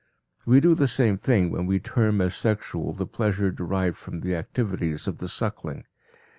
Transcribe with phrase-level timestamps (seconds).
[0.47, 4.35] We do the same thing when we term as sexual the pleasure derived from the
[4.35, 5.83] activities of the suckling.